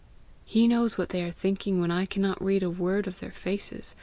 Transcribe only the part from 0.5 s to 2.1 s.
knows what they are thinking when I